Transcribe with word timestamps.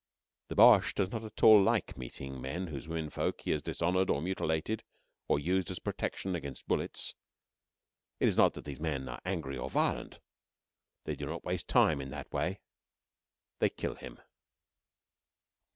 The 0.47 0.55
Boche 0.55 0.95
does 0.95 1.11
not 1.11 1.23
at 1.23 1.43
all 1.43 1.61
like 1.61 1.95
meeting 1.95 2.41
men 2.41 2.65
whose 2.65 2.87
womenfolk 2.87 3.41
he 3.41 3.51
has 3.51 3.61
dishonoured 3.61 4.09
or 4.09 4.19
mutilated, 4.19 4.81
or 5.27 5.37
used 5.37 5.69
as 5.69 5.77
a 5.77 5.81
protection 5.81 6.33
against 6.35 6.67
bullets. 6.67 7.13
It 8.19 8.27
is 8.27 8.35
not 8.35 8.53
that 8.55 8.65
these 8.65 8.79
men 8.79 9.07
are 9.07 9.21
angry 9.25 9.59
or 9.59 9.69
violent. 9.69 10.17
They 11.03 11.15
do 11.15 11.27
not 11.27 11.43
waste 11.45 11.67
time 11.67 12.01
in 12.01 12.09
that 12.09 12.33
way. 12.33 12.61
They 13.59 13.69
kill 13.69 13.93
him. 13.93 14.19